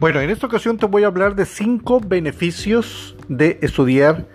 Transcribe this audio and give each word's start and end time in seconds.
Bueno, 0.00 0.22
en 0.22 0.30
esta 0.30 0.46
ocasión 0.46 0.78
te 0.78 0.86
voy 0.86 1.04
a 1.04 1.08
hablar 1.08 1.34
de 1.34 1.44
cinco 1.44 2.00
beneficios 2.00 3.14
de 3.28 3.58
estudiar 3.60 4.26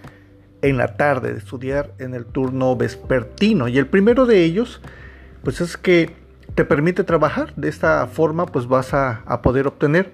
en 0.61 0.77
la 0.77 0.95
tarde, 0.95 1.33
de 1.33 1.39
estudiar 1.39 1.91
en 1.97 2.13
el 2.13 2.27
turno 2.27 2.75
vespertino. 2.75 3.67
Y 3.67 3.79
el 3.79 3.87
primero 3.87 4.27
de 4.27 4.43
ellos, 4.43 4.79
pues 5.43 5.61
es 5.61 5.75
que 5.75 6.15
te 6.53 6.65
permite 6.65 7.03
trabajar. 7.03 7.51
De 7.55 7.67
esta 7.67 8.05
forma, 8.05 8.45
pues 8.45 8.67
vas 8.67 8.93
a, 8.93 9.23
poder 9.41 9.65
obtener 9.65 10.11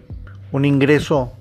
un 0.53 0.63
ingreso 0.63 1.33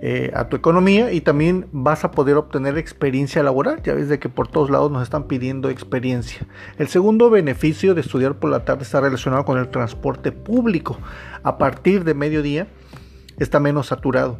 eh, 0.00 0.30
a 0.32 0.48
tu 0.48 0.54
economía 0.54 1.10
y 1.10 1.20
también 1.20 1.66
vas 1.72 2.04
a 2.04 2.12
poder 2.12 2.36
obtener 2.36 2.78
experiencia 2.78 3.42
laboral. 3.42 3.82
Ya 3.82 3.94
ves 3.94 4.08
de 4.08 4.20
que 4.20 4.28
por 4.28 4.46
todos 4.46 4.70
lados 4.70 4.92
nos 4.92 5.02
están 5.02 5.24
pidiendo 5.24 5.70
experiencia. 5.70 6.46
El 6.78 6.86
segundo 6.86 7.30
beneficio 7.30 7.96
de 7.96 8.02
estudiar 8.02 8.34
por 8.36 8.50
la 8.50 8.64
tarde 8.64 8.84
está 8.84 9.00
relacionado 9.00 9.44
con 9.44 9.58
el 9.58 9.70
transporte 9.70 10.30
público. 10.30 11.00
A 11.42 11.58
partir 11.58 12.04
de 12.04 12.14
mediodía, 12.14 12.68
está 13.38 13.60
menos 13.60 13.86
saturado. 13.88 14.38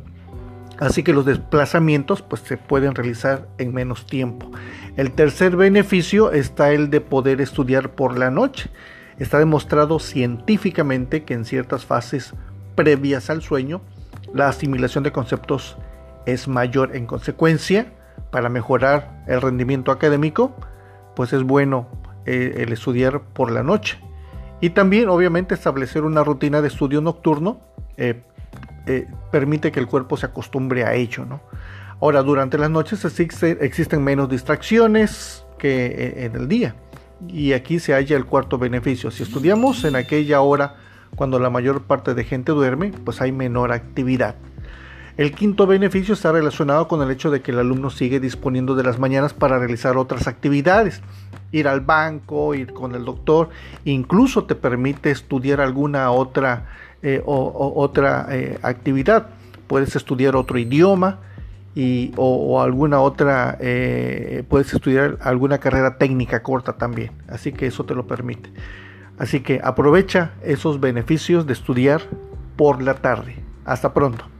Así 0.78 1.02
que 1.02 1.12
los 1.12 1.24
desplazamientos 1.24 2.22
pues, 2.22 2.42
se 2.42 2.56
pueden 2.56 2.94
realizar 2.94 3.46
en 3.58 3.72
menos 3.72 4.06
tiempo. 4.06 4.50
El 4.96 5.12
tercer 5.12 5.56
beneficio 5.56 6.32
está 6.32 6.72
el 6.72 6.90
de 6.90 7.00
poder 7.00 7.40
estudiar 7.40 7.90
por 7.90 8.18
la 8.18 8.30
noche. 8.30 8.70
Está 9.18 9.38
demostrado 9.38 9.98
científicamente 10.00 11.24
que 11.24 11.34
en 11.34 11.44
ciertas 11.44 11.84
fases 11.84 12.34
previas 12.74 13.30
al 13.30 13.42
sueño, 13.42 13.80
la 14.32 14.48
asimilación 14.48 15.04
de 15.04 15.12
conceptos 15.12 15.76
es 16.26 16.48
mayor. 16.48 16.96
En 16.96 17.06
consecuencia, 17.06 17.92
para 18.32 18.48
mejorar 18.48 19.22
el 19.28 19.40
rendimiento 19.40 19.92
académico, 19.92 20.56
pues 21.14 21.32
es 21.32 21.44
bueno 21.44 21.88
eh, 22.26 22.54
el 22.58 22.72
estudiar 22.72 23.20
por 23.20 23.52
la 23.52 23.62
noche. 23.62 23.98
Y 24.60 24.70
también, 24.70 25.08
obviamente, 25.08 25.54
establecer 25.54 26.02
una 26.02 26.24
rutina 26.24 26.60
de 26.60 26.68
estudio 26.68 27.00
nocturno 27.00 27.60
eh, 27.96 28.22
eh, 28.86 29.06
permite 29.30 29.72
que 29.72 29.80
el 29.80 29.86
cuerpo 29.86 30.16
se 30.16 30.26
acostumbre 30.26 30.84
a 30.84 30.94
ello. 30.94 31.24
¿no? 31.24 31.40
Ahora, 32.00 32.22
durante 32.22 32.58
las 32.58 32.70
noches 32.70 33.04
existen 33.04 34.04
menos 34.04 34.28
distracciones 34.28 35.44
que 35.58 35.86
e, 35.86 36.24
en 36.26 36.36
el 36.36 36.48
día. 36.48 36.74
Y 37.28 37.52
aquí 37.52 37.78
se 37.78 37.94
halla 37.94 38.16
el 38.16 38.26
cuarto 38.26 38.58
beneficio. 38.58 39.10
Si 39.10 39.22
estudiamos 39.22 39.84
en 39.84 39.96
aquella 39.96 40.40
hora 40.40 40.76
cuando 41.16 41.38
la 41.38 41.50
mayor 41.50 41.82
parte 41.82 42.14
de 42.14 42.24
gente 42.24 42.52
duerme, 42.52 42.92
pues 43.04 43.20
hay 43.20 43.32
menor 43.32 43.72
actividad. 43.72 44.34
El 45.16 45.32
quinto 45.32 45.66
beneficio 45.68 46.14
está 46.14 46.32
relacionado 46.32 46.88
con 46.88 47.00
el 47.00 47.10
hecho 47.10 47.30
de 47.30 47.40
que 47.40 47.52
el 47.52 47.60
alumno 47.60 47.90
sigue 47.90 48.18
disponiendo 48.18 48.74
de 48.74 48.82
las 48.82 48.98
mañanas 48.98 49.32
para 49.32 49.60
realizar 49.60 49.96
otras 49.96 50.26
actividades, 50.26 51.02
ir 51.54 51.68
al 51.68 51.80
banco, 51.80 52.54
ir 52.54 52.72
con 52.72 52.94
el 52.96 53.04
doctor, 53.04 53.48
incluso 53.84 54.44
te 54.44 54.56
permite 54.56 55.12
estudiar 55.12 55.60
alguna 55.60 56.10
otra 56.10 56.66
eh, 57.02 57.22
o, 57.24 57.72
otra 57.76 58.26
eh, 58.30 58.58
actividad. 58.62 59.28
Puedes 59.68 59.94
estudiar 59.94 60.34
otro 60.34 60.58
idioma 60.58 61.20
y, 61.76 62.12
o, 62.16 62.60
alguna 62.60 63.00
otra, 63.00 63.56
eh, 63.60 64.42
puedes 64.48 64.72
estudiar 64.74 65.18
alguna 65.20 65.58
carrera 65.58 65.96
técnica 65.96 66.42
corta 66.42 66.72
también. 66.72 67.12
Así 67.28 67.52
que 67.52 67.66
eso 67.66 67.84
te 67.84 67.94
lo 67.94 68.06
permite. 68.06 68.50
Así 69.16 69.40
que 69.40 69.60
aprovecha 69.62 70.32
esos 70.42 70.80
beneficios 70.80 71.46
de 71.46 71.52
estudiar 71.52 72.02
por 72.56 72.82
la 72.82 72.94
tarde. 72.94 73.36
Hasta 73.64 73.94
pronto. 73.94 74.33